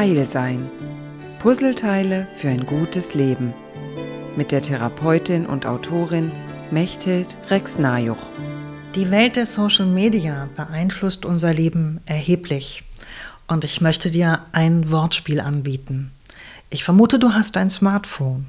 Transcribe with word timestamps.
Heil 0.00 0.26
sein. 0.26 0.66
Puzzleteile 1.40 2.26
für 2.34 2.48
ein 2.48 2.64
gutes 2.64 3.12
Leben. 3.12 3.52
Mit 4.34 4.50
der 4.50 4.62
Therapeutin 4.62 5.44
und 5.44 5.66
Autorin 5.66 6.32
Mechthild 6.70 7.36
Rex-Najuch. 7.50 8.16
Die 8.94 9.10
Welt 9.10 9.36
der 9.36 9.44
Social 9.44 9.84
Media 9.84 10.48
beeinflusst 10.56 11.26
unser 11.26 11.52
Leben 11.52 12.00
erheblich. 12.06 12.82
Und 13.46 13.62
ich 13.64 13.82
möchte 13.82 14.10
dir 14.10 14.40
ein 14.52 14.90
Wortspiel 14.90 15.38
anbieten. 15.38 16.12
Ich 16.70 16.82
vermute, 16.82 17.18
du 17.18 17.34
hast 17.34 17.58
ein 17.58 17.68
Smartphone. 17.68 18.46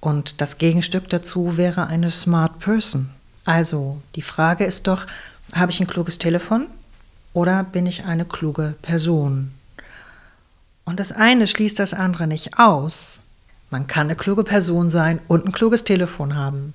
Und 0.00 0.40
das 0.40 0.58
Gegenstück 0.58 1.08
dazu 1.10 1.56
wäre 1.56 1.86
eine 1.86 2.10
Smart 2.10 2.58
Person. 2.58 3.10
Also, 3.44 4.02
die 4.16 4.22
Frage 4.22 4.64
ist 4.64 4.88
doch, 4.88 5.06
habe 5.54 5.70
ich 5.70 5.78
ein 5.78 5.86
kluges 5.86 6.18
Telefon 6.18 6.66
oder 7.34 7.62
bin 7.62 7.86
ich 7.86 8.04
eine 8.04 8.24
kluge 8.24 8.74
Person? 8.82 9.52
Und 10.88 11.00
das 11.00 11.12
eine 11.12 11.46
schließt 11.46 11.78
das 11.78 11.92
andere 11.92 12.26
nicht 12.26 12.58
aus. 12.58 13.20
Man 13.68 13.86
kann 13.86 14.06
eine 14.06 14.16
kluge 14.16 14.42
Person 14.42 14.88
sein 14.88 15.20
und 15.28 15.44
ein 15.44 15.52
kluges 15.52 15.84
Telefon 15.84 16.34
haben. 16.34 16.72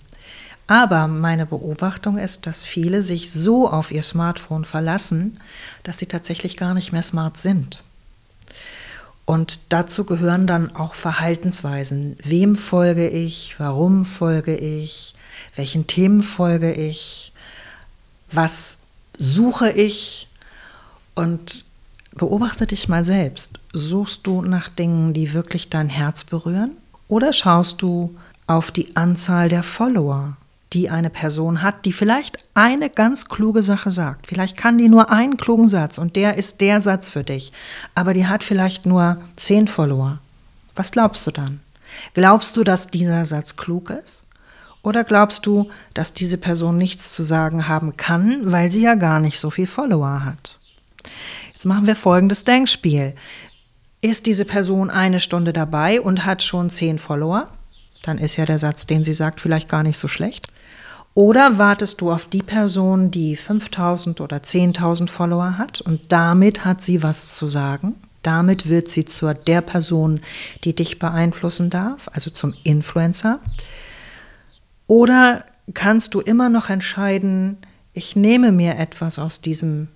Aber 0.67 1.07
meine 1.07 1.47
Beobachtung 1.47 2.19
ist, 2.19 2.45
dass 2.45 2.63
viele 2.63 3.01
sich 3.01 3.31
so 3.31 3.67
auf 3.67 3.91
ihr 3.91 4.03
Smartphone 4.03 4.65
verlassen, 4.65 5.39
dass 5.81 5.97
sie 5.97 6.05
tatsächlich 6.05 6.57
gar 6.57 6.75
nicht 6.75 6.91
mehr 6.91 7.01
smart 7.01 7.37
sind. 7.37 7.81
Und 9.25 9.73
dazu 9.73 10.03
gehören 10.03 10.45
dann 10.45 10.75
auch 10.75 10.93
Verhaltensweisen. 10.93 12.15
Wem 12.23 12.55
folge 12.55 13.09
ich? 13.09 13.55
Warum 13.57 14.05
folge 14.05 14.55
ich? 14.55 15.15
Welchen 15.55 15.87
Themen 15.87 16.21
folge 16.21 16.71
ich? 16.71 17.33
Was 18.31 18.83
suche 19.17 19.71
ich? 19.71 20.27
Und 21.15 21.72
Beobachte 22.15 22.67
dich 22.67 22.87
mal 22.89 23.03
selbst. 23.03 23.59
Suchst 23.73 24.27
du 24.27 24.41
nach 24.41 24.69
Dingen, 24.69 25.13
die 25.13 25.33
wirklich 25.33 25.69
dein 25.69 25.89
Herz 25.89 26.23
berühren? 26.23 26.71
Oder 27.07 27.33
schaust 27.33 27.81
du 27.81 28.15
auf 28.45 28.71
die 28.71 28.95
Anzahl 28.95 29.49
der 29.49 29.63
Follower, 29.63 30.37
die 30.73 30.89
eine 30.89 31.09
Person 31.09 31.61
hat, 31.63 31.85
die 31.85 31.93
vielleicht 31.93 32.37
eine 32.53 32.89
ganz 32.89 33.29
kluge 33.29 33.63
Sache 33.63 33.89
sagt? 33.89 34.27
Vielleicht 34.27 34.57
kann 34.57 34.77
die 34.77 34.89
nur 34.89 35.09
einen 35.09 35.37
klugen 35.37 35.67
Satz 35.67 35.97
und 35.97 36.15
der 36.15 36.37
ist 36.37 36.61
der 36.61 36.81
Satz 36.81 37.09
für 37.09 37.23
dich. 37.23 37.51
Aber 37.95 38.13
die 38.13 38.27
hat 38.27 38.43
vielleicht 38.43 38.85
nur 38.85 39.17
zehn 39.35 39.67
Follower. 39.67 40.19
Was 40.75 40.91
glaubst 40.91 41.25
du 41.25 41.31
dann? 41.31 41.61
Glaubst 42.13 42.57
du, 42.57 42.63
dass 42.63 42.87
dieser 42.87 43.25
Satz 43.25 43.55
klug 43.55 43.89
ist? 43.89 44.23
Oder 44.83 45.03
glaubst 45.03 45.45
du, 45.45 45.69
dass 45.93 46.13
diese 46.13 46.37
Person 46.37 46.77
nichts 46.77 47.13
zu 47.13 47.23
sagen 47.23 47.67
haben 47.67 47.97
kann, 47.97 48.51
weil 48.51 48.69
sie 48.69 48.81
ja 48.81 48.95
gar 48.95 49.19
nicht 49.19 49.39
so 49.39 49.49
viel 49.49 49.67
Follower 49.67 50.25
hat? 50.25 50.59
Jetzt 51.63 51.69
machen 51.69 51.87
wir 51.87 51.95
folgendes 51.95 52.43
Denkspiel. 52.43 53.13
Ist 54.01 54.25
diese 54.25 54.43
Person 54.43 54.89
eine 54.89 55.21
Stunde 55.21 55.53
dabei 55.53 56.01
und 56.01 56.25
hat 56.25 56.43
schon 56.43 56.69
zehn 56.69 56.99
Follower? 56.99 57.47
Dann 58.01 58.17
ist 58.17 58.35
ja 58.35 58.45
der 58.45 58.59
Satz, 58.59 58.85
den 58.85 59.05
sie 59.05 59.13
sagt, 59.13 59.39
vielleicht 59.39 59.69
gar 59.69 59.81
nicht 59.81 59.97
so 59.97 60.09
schlecht. 60.09 60.47
Oder 61.13 61.57
wartest 61.59 62.01
du 62.01 62.11
auf 62.11 62.27
die 62.27 62.43
Person, 62.43 63.11
die 63.11 63.37
5000 63.37 64.19
oder 64.19 64.39
10.000 64.39 65.07
Follower 65.07 65.57
hat 65.57 65.79
und 65.79 66.11
damit 66.11 66.65
hat 66.65 66.81
sie 66.81 67.01
was 67.01 67.33
zu 67.33 67.47
sagen? 67.47 67.95
Damit 68.23 68.67
wird 68.67 68.89
sie 68.89 69.05
zur 69.05 69.33
der 69.33 69.61
Person, 69.61 70.19
die 70.65 70.75
dich 70.75 70.99
beeinflussen 70.99 71.69
darf, 71.69 72.09
also 72.11 72.29
zum 72.29 72.53
Influencer. 72.65 73.39
Oder 74.87 75.45
kannst 75.73 76.13
du 76.13 76.19
immer 76.19 76.49
noch 76.49 76.69
entscheiden, 76.69 77.55
ich 77.93 78.17
nehme 78.17 78.51
mir 78.51 78.77
etwas 78.77 79.17
aus 79.17 79.39
diesem 79.39 79.87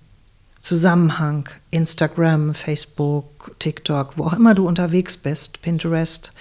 Zusammenhang, 0.60 1.48
Instagram, 1.70 2.54
Facebook, 2.54 3.54
TikTok, 3.58 4.18
wo 4.18 4.24
auch 4.24 4.32
immer 4.32 4.54
du 4.54 4.66
unterwegs 4.66 5.16
bist, 5.16 5.62
Pinterest. 5.62 6.32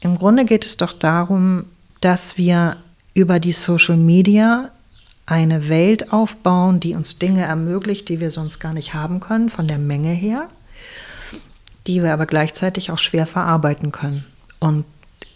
Im 0.00 0.18
Grunde 0.18 0.44
geht 0.44 0.64
es 0.64 0.76
doch 0.76 0.92
darum, 0.92 1.64
dass 2.00 2.38
wir 2.38 2.76
über 3.14 3.40
die 3.40 3.52
Social 3.52 3.96
Media 3.96 4.70
eine 5.26 5.68
Welt 5.68 6.12
aufbauen, 6.12 6.80
die 6.80 6.94
uns 6.94 7.18
Dinge 7.18 7.44
ermöglicht, 7.44 8.08
die 8.08 8.20
wir 8.20 8.30
sonst 8.30 8.60
gar 8.60 8.72
nicht 8.72 8.94
haben 8.94 9.20
können, 9.20 9.50
von 9.50 9.66
der 9.66 9.78
Menge 9.78 10.12
her, 10.12 10.48
die 11.86 12.02
wir 12.02 12.12
aber 12.12 12.26
gleichzeitig 12.26 12.90
auch 12.90 12.98
schwer 12.98 13.26
verarbeiten 13.26 13.92
können. 13.92 14.24
Und 14.58 14.84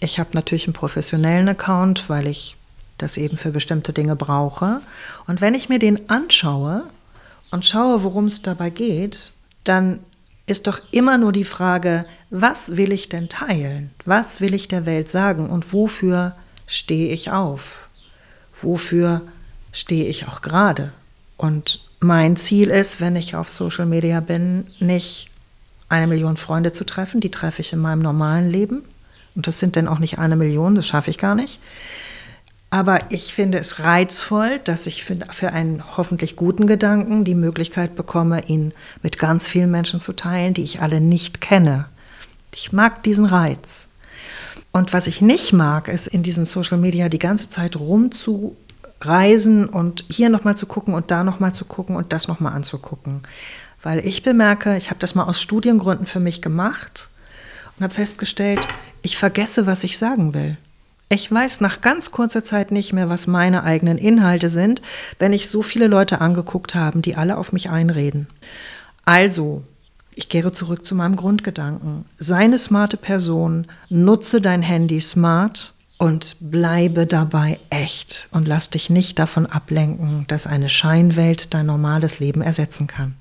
ich 0.00 0.18
habe 0.18 0.30
natürlich 0.32 0.66
einen 0.66 0.74
professionellen 0.74 1.48
Account, 1.48 2.08
weil 2.08 2.26
ich 2.26 2.56
das 2.98 3.16
eben 3.16 3.36
für 3.36 3.50
bestimmte 3.50 3.92
Dinge 3.92 4.16
brauche. 4.16 4.80
Und 5.26 5.40
wenn 5.40 5.54
ich 5.54 5.68
mir 5.68 5.78
den 5.78 6.08
anschaue, 6.08 6.84
und 7.52 7.64
schaue, 7.64 8.02
worum 8.02 8.26
es 8.26 8.42
dabei 8.42 8.70
geht, 8.70 9.32
dann 9.62 10.00
ist 10.46 10.66
doch 10.66 10.80
immer 10.90 11.18
nur 11.18 11.32
die 11.32 11.44
Frage, 11.44 12.04
was 12.30 12.76
will 12.76 12.92
ich 12.92 13.08
denn 13.08 13.28
teilen? 13.28 13.90
Was 14.04 14.40
will 14.40 14.54
ich 14.54 14.66
der 14.66 14.86
Welt 14.86 15.08
sagen? 15.08 15.48
Und 15.48 15.72
wofür 15.72 16.34
stehe 16.66 17.12
ich 17.12 17.30
auf? 17.30 17.88
Wofür 18.60 19.22
stehe 19.70 20.06
ich 20.06 20.26
auch 20.26 20.40
gerade? 20.40 20.92
Und 21.36 21.80
mein 22.00 22.36
Ziel 22.36 22.70
ist, 22.70 23.00
wenn 23.00 23.16
ich 23.16 23.36
auf 23.36 23.48
Social 23.48 23.86
Media 23.86 24.20
bin, 24.20 24.66
nicht 24.80 25.28
eine 25.88 26.06
Million 26.06 26.36
Freunde 26.36 26.72
zu 26.72 26.84
treffen, 26.84 27.20
die 27.20 27.30
treffe 27.30 27.60
ich 27.60 27.72
in 27.72 27.78
meinem 27.78 28.00
normalen 28.00 28.50
Leben. 28.50 28.82
Und 29.34 29.46
das 29.46 29.58
sind 29.58 29.76
dann 29.76 29.88
auch 29.88 29.98
nicht 29.98 30.19
eine 30.19 30.36
Million, 30.36 30.74
das 30.74 30.86
schaffe 30.86 31.10
ich 31.10 31.19
gar 31.19 31.34
nicht. 31.34 31.60
Aber 32.72 33.00
ich 33.10 33.34
finde 33.34 33.58
es 33.58 33.80
reizvoll, 33.80 34.58
dass 34.64 34.86
ich 34.86 35.04
für, 35.04 35.18
für, 35.30 35.52
einen 35.52 35.98
hoffentlich 35.98 36.36
guten 36.36 36.66
Gedanken 36.66 37.22
die 37.22 37.34
Möglichkeit 37.34 37.96
bekomme, 37.96 38.48
ihn 38.48 38.72
mit 39.02 39.18
ganz 39.18 39.46
vielen 39.46 39.70
Menschen 39.70 40.00
zu 40.00 40.14
teilen, 40.14 40.54
die 40.54 40.62
ich 40.62 40.80
alle 40.80 41.02
nicht 41.02 41.42
kenne. 41.42 41.84
Ich 42.54 42.72
mag 42.72 43.02
diesen 43.02 43.26
Reiz. 43.26 43.88
Und 44.72 44.94
was 44.94 45.06
ich 45.06 45.20
nicht 45.20 45.52
mag, 45.52 45.88
ist 45.88 46.06
in 46.06 46.22
diesen 46.22 46.46
Social 46.46 46.78
Media 46.78 47.10
die 47.10 47.18
ganze 47.18 47.50
Zeit 47.50 47.76
rumzureisen 47.76 49.66
und 49.66 50.06
hier 50.08 50.30
nochmal 50.30 50.56
zu 50.56 50.64
gucken 50.64 50.94
und 50.94 51.10
da 51.10 51.24
nochmal 51.24 51.52
zu 51.52 51.66
gucken 51.66 51.94
und 51.94 52.14
das 52.14 52.26
nochmal 52.26 52.54
anzugucken. 52.54 53.20
Weil 53.82 53.98
ich 53.98 54.22
bemerke, 54.22 54.78
ich 54.78 54.88
habe 54.88 54.98
das 54.98 55.14
mal 55.14 55.24
aus 55.24 55.42
Studiengründen 55.42 56.06
für 56.06 56.20
mich 56.20 56.40
gemacht 56.40 57.10
und 57.76 57.84
habe 57.84 57.92
festgestellt, 57.92 58.66
ich 59.02 59.18
vergesse, 59.18 59.66
was 59.66 59.84
ich 59.84 59.98
sagen 59.98 60.32
will. 60.32 60.56
Ich 61.12 61.30
weiß 61.30 61.60
nach 61.60 61.82
ganz 61.82 62.10
kurzer 62.10 62.42
Zeit 62.42 62.70
nicht 62.70 62.94
mehr, 62.94 63.10
was 63.10 63.26
meine 63.26 63.64
eigenen 63.64 63.98
Inhalte 63.98 64.48
sind, 64.48 64.80
wenn 65.18 65.34
ich 65.34 65.50
so 65.50 65.60
viele 65.60 65.86
Leute 65.86 66.22
angeguckt 66.22 66.74
habe, 66.74 67.00
die 67.00 67.16
alle 67.16 67.36
auf 67.36 67.52
mich 67.52 67.68
einreden. 67.68 68.28
Also, 69.04 69.62
ich 70.14 70.30
kehre 70.30 70.52
zurück 70.52 70.86
zu 70.86 70.94
meinem 70.94 71.16
Grundgedanken. 71.16 72.06
Sei 72.16 72.36
eine 72.36 72.56
smarte 72.56 72.96
Person, 72.96 73.66
nutze 73.90 74.40
dein 74.40 74.62
Handy 74.62 75.02
smart 75.02 75.74
und 75.98 76.38
bleibe 76.40 77.06
dabei 77.06 77.58
echt 77.68 78.28
und 78.30 78.48
lass 78.48 78.70
dich 78.70 78.88
nicht 78.88 79.18
davon 79.18 79.44
ablenken, 79.44 80.24
dass 80.28 80.46
eine 80.46 80.70
Scheinwelt 80.70 81.52
dein 81.52 81.66
normales 81.66 82.20
Leben 82.20 82.40
ersetzen 82.40 82.86
kann. 82.86 83.16